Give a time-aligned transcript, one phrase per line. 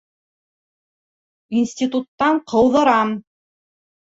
[1.59, 3.15] Институттан ҡыуҙырам!